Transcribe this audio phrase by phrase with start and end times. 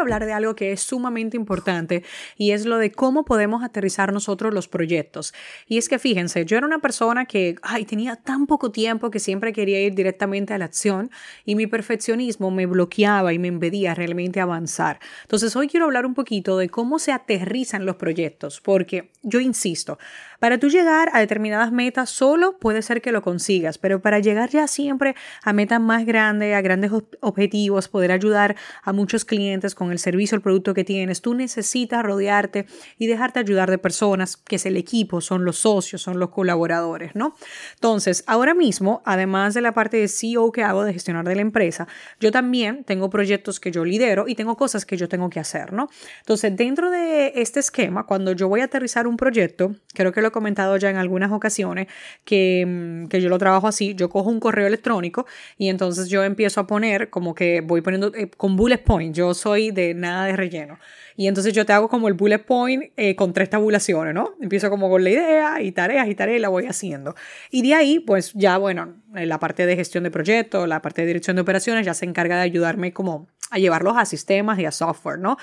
[0.00, 2.02] hablar de algo que es sumamente importante
[2.36, 5.34] y es lo de cómo podemos aterrizar nosotros los proyectos.
[5.66, 9.18] Y es que fíjense, yo era una persona que ay, tenía tan poco tiempo que
[9.18, 11.10] siempre quería ir directamente a la acción
[11.44, 15.00] y mi perfeccionismo me bloqueaba y me impedía realmente avanzar.
[15.22, 19.98] Entonces hoy quiero hablar un poquito de cómo se aterrizan los proyectos, porque yo insisto,
[20.40, 24.48] para tú llegar a determinadas metas solo puede ser que lo consigas, pero para llegar
[24.48, 26.90] ya siempre a metas más grandes, a grandes
[27.20, 32.02] objetivos, poder ayudar a muchos clientes con el servicio, el producto que tienes, tú necesitas
[32.02, 32.66] rodearte
[32.98, 37.14] y dejarte ayudar de personas, que es el equipo, son los socios, son los colaboradores,
[37.14, 37.34] ¿no?
[37.74, 41.42] Entonces, ahora mismo, además de la parte de CEO que hago de gestionar de la
[41.42, 41.86] empresa,
[42.18, 45.74] yo también tengo proyectos que yo lidero y tengo cosas que yo tengo que hacer,
[45.74, 45.90] ¿no?
[46.20, 50.29] Entonces, dentro de este esquema, cuando yo voy a aterrizar un proyecto, creo que lo
[50.30, 51.88] comentado ya en algunas ocasiones
[52.24, 55.26] que, mm, que, yo lo trabajo así, yo cojo un correo electrónico
[55.58, 59.34] y entonces yo empiezo a poner como que voy poniendo eh, con bullet point, yo
[59.34, 60.78] soy de nada de relleno.
[61.16, 64.34] Y entonces yo te hago como el bullet point eh, con tres tabulaciones, ¿no?
[64.40, 67.14] Empiezo como con la idea y tareas y tareas y la voy haciendo.
[67.50, 71.08] Y de ahí, pues ya, bueno, la parte de gestión de proyectos, la parte de
[71.08, 74.70] dirección de operaciones ya se encarga de ayudarme como a llevarlos a sistemas y a
[74.70, 75.36] software, ¿no?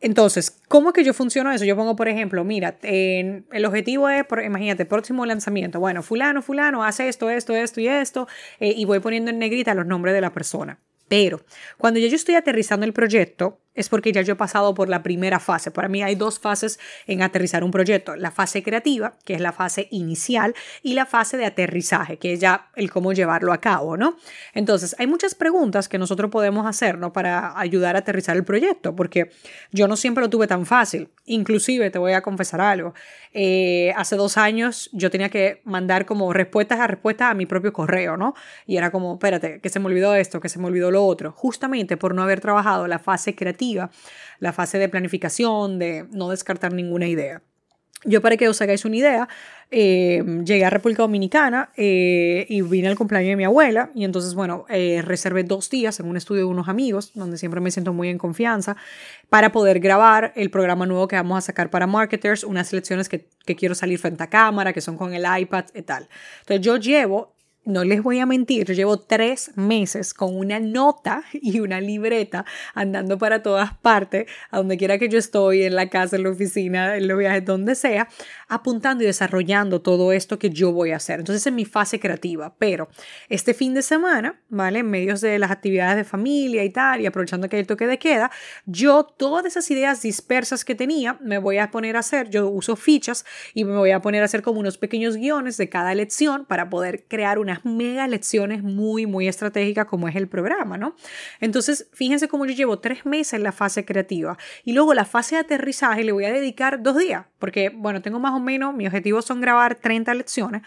[0.00, 1.64] Entonces, ¿cómo es que yo funciono eso?
[1.66, 5.78] Yo pongo, por ejemplo, mira, el objetivo es, imagínate, próximo lanzamiento.
[5.78, 8.26] Bueno, fulano, fulano, hace esto, esto, esto y esto,
[8.60, 10.78] eh, y voy poniendo en negrita los nombres de la persona.
[11.08, 11.42] Pero
[11.76, 15.38] cuando yo estoy aterrizando el proyecto, es porque ya yo he pasado por la primera
[15.40, 15.70] fase.
[15.70, 18.16] Para mí hay dos fases en aterrizar un proyecto.
[18.16, 22.40] La fase creativa, que es la fase inicial, y la fase de aterrizaje, que es
[22.40, 24.16] ya el cómo llevarlo a cabo, ¿no?
[24.54, 27.12] Entonces, hay muchas preguntas que nosotros podemos hacer, ¿no?
[27.12, 29.30] Para ayudar a aterrizar el proyecto, porque
[29.70, 31.10] yo no siempre lo tuve tan fácil.
[31.30, 32.92] Inclusive, te voy a confesar algo.
[33.32, 37.72] Eh, hace dos años yo tenía que mandar como respuestas a respuestas a mi propio
[37.72, 38.34] correo, ¿no?
[38.66, 41.32] Y era como, espérate, que se me olvidó esto, que se me olvidó lo otro,
[41.32, 43.90] justamente por no haber trabajado la fase creativa
[44.40, 47.42] la fase de planificación, de no descartar ninguna idea.
[48.04, 49.28] Yo para que os hagáis una idea,
[49.70, 54.34] eh, llegué a República Dominicana eh, y vine al cumpleaños de mi abuela y entonces,
[54.34, 57.92] bueno, eh, reservé dos días en un estudio de unos amigos, donde siempre me siento
[57.92, 58.76] muy en confianza,
[59.28, 63.28] para poder grabar el programa nuevo que vamos a sacar para marketers, unas lecciones que,
[63.44, 66.08] que quiero salir frente a cámara, que son con el iPad y tal.
[66.40, 67.34] Entonces yo llevo
[67.64, 72.44] no les voy a mentir, yo llevo tres meses con una nota y una libreta
[72.74, 76.30] andando para todas partes, a donde quiera que yo estoy, en la casa, en la
[76.30, 78.08] oficina, en los viajes, donde sea,
[78.48, 81.20] apuntando y desarrollando todo esto que yo voy a hacer.
[81.20, 82.88] Entonces es mi fase creativa, pero
[83.28, 84.80] este fin de semana, ¿vale?
[84.80, 87.86] En medio de las actividades de familia y tal, y aprovechando que hay el toque
[87.86, 88.30] de queda,
[88.66, 92.76] yo todas esas ideas dispersas que tenía, me voy a poner a hacer, yo uso
[92.76, 96.44] fichas y me voy a poner a hacer como unos pequeños guiones de cada lección
[96.46, 100.94] para poder crear una mega lecciones muy, muy estratégicas como es el programa, ¿no?
[101.40, 105.34] Entonces, fíjense cómo yo llevo tres meses en la fase creativa y luego la fase
[105.34, 108.86] de aterrizaje le voy a dedicar dos días, porque, bueno, tengo más o menos, mi
[108.86, 110.62] objetivo son grabar 30 lecciones.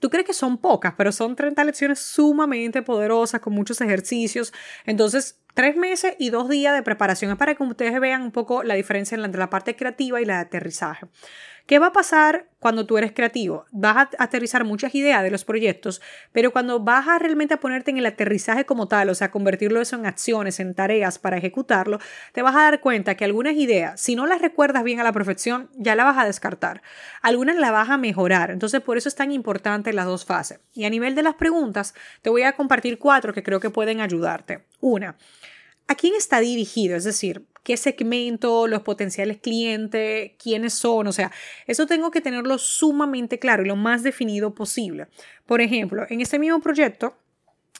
[0.00, 4.52] Tú crees que son pocas, pero son 30 lecciones sumamente poderosas, con muchos ejercicios.
[4.84, 8.62] Entonces, tres meses y dos días de preparación es para que ustedes vean un poco
[8.62, 11.08] la diferencia entre la parte creativa y la de aterrizaje.
[11.66, 13.64] ¿Qué va a pasar cuando tú eres creativo?
[13.72, 17.90] Vas a aterrizar muchas ideas de los proyectos, pero cuando vas a realmente a ponerte
[17.90, 21.98] en el aterrizaje como tal, o sea, convertirlo eso en acciones, en tareas para ejecutarlo,
[22.32, 25.12] te vas a dar cuenta que algunas ideas, si no las recuerdas bien a la
[25.12, 26.82] perfección, ya las vas a descartar.
[27.20, 28.52] Algunas las vas a mejorar.
[28.52, 30.60] Entonces, por eso es tan importante las dos fases.
[30.72, 34.00] Y a nivel de las preguntas, te voy a compartir cuatro que creo que pueden
[34.00, 34.67] ayudarte.
[34.80, 35.16] Una,
[35.86, 36.96] ¿a quién está dirigido?
[36.96, 41.30] Es decir, qué segmento, los potenciales clientes, quiénes son, o sea,
[41.66, 45.08] eso tengo que tenerlo sumamente claro y lo más definido posible.
[45.46, 47.16] Por ejemplo, en este mismo proyecto,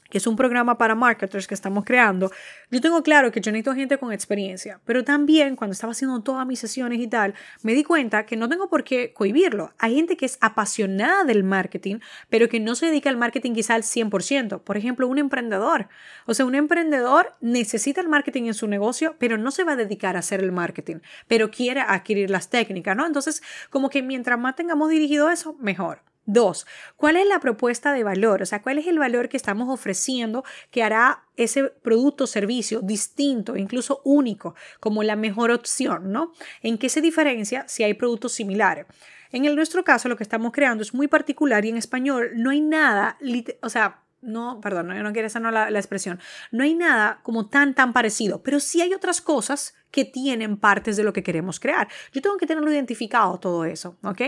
[0.09, 2.31] que es un programa para marketers que estamos creando,
[2.71, 6.47] yo tengo claro que yo necesito gente con experiencia, pero también cuando estaba haciendo todas
[6.47, 9.73] mis sesiones y tal, me di cuenta que no tengo por qué cohibirlo.
[9.79, 13.75] Hay gente que es apasionada del marketing, pero que no se dedica al marketing quizá
[13.75, 14.61] al 100%.
[14.63, 15.89] Por ejemplo, un emprendedor.
[16.27, 19.77] O sea, un emprendedor necesita el marketing en su negocio, pero no se va a
[19.77, 20.97] dedicar a hacer el marketing,
[21.27, 23.07] pero quiere adquirir las técnicas, ¿no?
[23.07, 26.03] Entonces, como que mientras más tengamos dirigido eso, mejor.
[26.31, 26.67] Dos,
[26.99, 28.43] ¿cuál es la propuesta de valor?
[28.43, 32.83] O sea, ¿cuál es el valor que estamos ofreciendo que hará ese producto o servicio
[32.83, 36.35] distinto, incluso único, como la mejor opción, ¿no?
[36.61, 38.85] ¿En qué se diferencia si hay productos similares?
[39.33, 42.51] En el nuestro caso, lo que estamos creando es muy particular y en español no
[42.51, 43.17] hay nada,
[43.63, 46.21] o sea, no, perdón, no, no quiero esa no la, la, expresión,
[46.51, 50.97] no hay nada como tan, tan parecido, pero sí hay otras cosas que tienen partes
[50.97, 51.89] de lo que queremos crear.
[52.13, 54.21] Yo tengo que tenerlo identificado todo eso, ¿ok?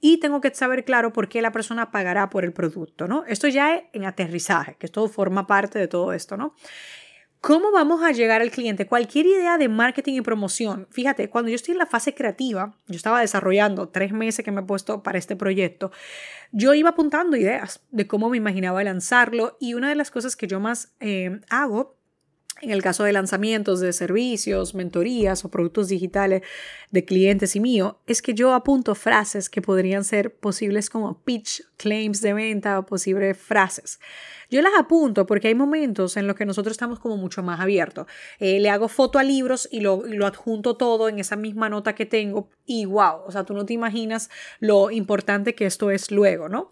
[0.00, 3.24] Y tengo que saber claro por qué la persona pagará por el producto, ¿no?
[3.26, 6.54] Esto ya es en aterrizaje, que todo forma parte de todo esto, ¿no?
[7.40, 8.86] ¿Cómo vamos a llegar al cliente?
[8.86, 10.86] Cualquier idea de marketing y promoción.
[10.90, 14.60] Fíjate, cuando yo estoy en la fase creativa, yo estaba desarrollando tres meses que me
[14.60, 15.90] he puesto para este proyecto,
[16.52, 20.48] yo iba apuntando ideas de cómo me imaginaba lanzarlo y una de las cosas que
[20.48, 21.99] yo más eh, hago
[22.60, 26.42] en el caso de lanzamientos de servicios, mentorías o productos digitales
[26.90, 31.62] de clientes y mío, es que yo apunto frases que podrían ser posibles como pitch,
[31.76, 33.98] claims de venta o posibles frases.
[34.50, 38.06] Yo las apunto porque hay momentos en los que nosotros estamos como mucho más abiertos.
[38.40, 41.68] Eh, le hago foto a libros y lo, y lo adjunto todo en esa misma
[41.68, 45.90] nota que tengo y wow, o sea, tú no te imaginas lo importante que esto
[45.90, 46.70] es luego, ¿no?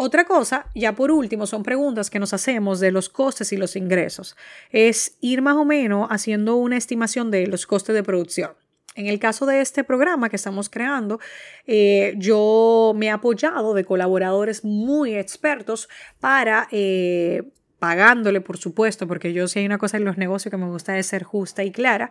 [0.00, 3.74] Otra cosa, ya por último, son preguntas que nos hacemos de los costes y los
[3.74, 4.36] ingresos.
[4.70, 8.52] Es ir más o menos haciendo una estimación de los costes de producción.
[8.94, 11.18] En el caso de este programa que estamos creando,
[11.66, 15.88] eh, yo me he apoyado de colaboradores muy expertos
[16.20, 17.42] para eh,
[17.78, 20.98] pagándole, por supuesto, porque yo si hay una cosa en los negocios que me gusta
[20.98, 22.10] es ser justa y clara,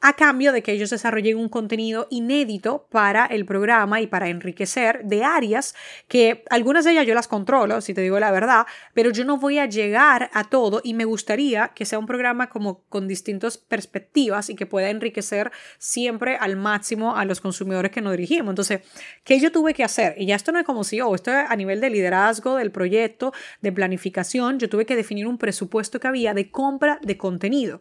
[0.00, 5.04] a cambio de que ellos desarrollen un contenido inédito para el programa y para enriquecer
[5.04, 5.74] de áreas
[6.06, 9.38] que algunas de ellas yo las controlo, si te digo la verdad, pero yo no
[9.38, 13.58] voy a llegar a todo y me gustaría que sea un programa como con distintas
[13.58, 18.52] perspectivas y que pueda enriquecer siempre al máximo a los consumidores que nos dirigimos.
[18.52, 18.80] Entonces,
[19.24, 20.14] ¿qué yo tuve que hacer?
[20.16, 22.70] Y ya esto no es como si, oh, esto es a nivel de liderazgo del
[22.70, 27.80] proyecto, de planificación, yo tuve que definir un presupuesto que había de compra de contenido.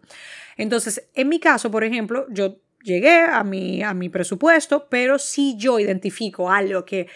[0.56, 5.58] Entonces, en mi caso, por ejemplo, yo llegué a mi, a mi presupuesto, pero si
[5.58, 7.08] yo identifico algo que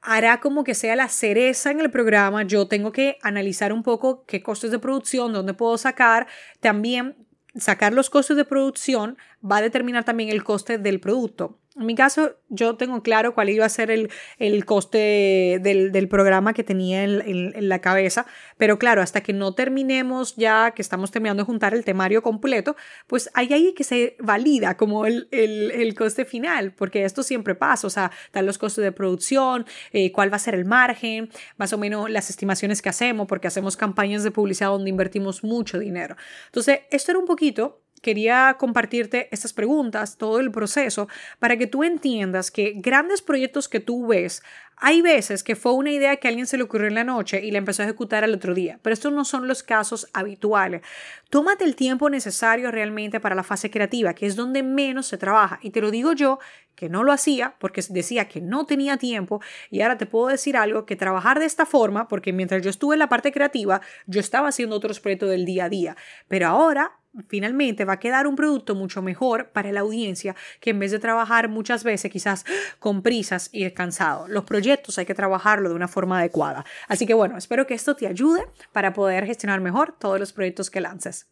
[0.00, 4.24] hará como que sea la cereza en el programa, yo tengo que analizar un poco
[4.24, 6.26] qué costes de producción, dónde puedo sacar,
[6.60, 7.16] también
[7.54, 11.59] sacar los costes de producción va a determinar también el coste del producto.
[11.80, 16.08] En mi caso, yo tengo claro cuál iba a ser el, el coste del, del,
[16.08, 18.26] programa que tenía en, en, la cabeza,
[18.58, 22.76] pero claro, hasta que no terminemos ya, que estamos terminando de juntar el temario completo,
[23.06, 27.54] pues hay ahí que se valida como el, el, el coste final, porque esto siempre
[27.54, 31.30] pasa, o sea, están los costes de producción, eh, cuál va a ser el margen,
[31.56, 35.78] más o menos las estimaciones que hacemos, porque hacemos campañas de publicidad donde invertimos mucho
[35.78, 36.14] dinero.
[36.44, 41.08] Entonces, esto era un poquito quería compartirte estas preguntas, todo el proceso,
[41.38, 44.42] para que tú entiendas que grandes proyectos que tú ves,
[44.82, 47.44] hay veces que fue una idea que a alguien se le ocurrió en la noche
[47.44, 50.80] y la empezó a ejecutar al otro día, pero estos no son los casos habituales.
[51.28, 55.58] Tómate el tiempo necesario realmente para la fase creativa, que es donde menos se trabaja.
[55.62, 56.38] Y te lo digo yo,
[56.74, 60.56] que no lo hacía porque decía que no tenía tiempo y ahora te puedo decir
[60.56, 64.18] algo, que trabajar de esta forma, porque mientras yo estuve en la parte creativa, yo
[64.18, 68.36] estaba haciendo otros proyectos del día a día, pero ahora finalmente va a quedar un
[68.36, 72.44] producto mucho mejor para la audiencia que en vez de trabajar muchas veces quizás
[72.78, 74.28] con prisas y cansado.
[74.28, 76.64] Los proyectos hay que trabajarlo de una forma adecuada.
[76.88, 80.70] Así que bueno, espero que esto te ayude para poder gestionar mejor todos los proyectos
[80.70, 81.28] que lances.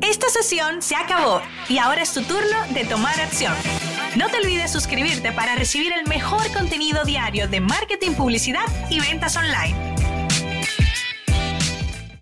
[0.00, 3.54] Esta sesión se acabó y ahora es tu turno de tomar acción.
[4.16, 9.36] No te olvides suscribirte para recibir el mejor contenido diario de marketing, publicidad y ventas
[9.36, 9.99] online.